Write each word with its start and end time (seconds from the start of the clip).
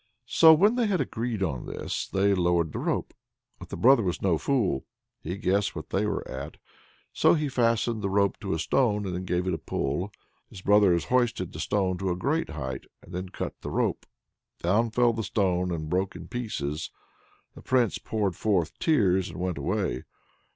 So 0.25 0.51
when 0.55 0.77
they 0.77 0.87
had 0.87 0.99
agreed 0.99 1.43
on 1.43 1.67
this, 1.67 2.07
they 2.07 2.33
lowered 2.33 2.71
the 2.71 2.79
rope. 2.79 3.13
But 3.59 3.69
their 3.69 3.77
brother 3.77 4.01
was 4.01 4.19
no 4.19 4.39
fool; 4.39 4.83
he 5.21 5.37
guessed 5.37 5.75
what 5.75 5.91
they 5.91 6.07
were 6.07 6.27
at, 6.27 6.57
so 7.13 7.35
he 7.35 7.47
fastened 7.47 8.01
the 8.01 8.09
rope 8.09 8.39
to 8.39 8.55
a 8.55 8.57
stone, 8.57 9.05
and 9.05 9.13
then 9.13 9.25
gave 9.25 9.45
it 9.45 9.53
a 9.53 9.59
pull. 9.59 10.11
His 10.49 10.63
brothers 10.63 11.03
hoisted 11.13 11.53
the 11.53 11.59
stone 11.59 11.99
to 11.99 12.09
a 12.09 12.15
great 12.15 12.49
height, 12.49 12.85
and 13.03 13.13
then 13.13 13.29
cut 13.29 13.61
the 13.61 13.69
rope. 13.69 14.07
Down 14.63 14.89
fell 14.89 15.13
the 15.13 15.21
stone 15.21 15.69
and 15.69 15.87
broke 15.87 16.15
in 16.15 16.27
pieces; 16.29 16.89
the 17.53 17.61
Prince 17.61 17.99
poured 17.99 18.35
forth 18.35 18.79
tears 18.79 19.29
and 19.29 19.39
went 19.39 19.59
away. 19.59 20.05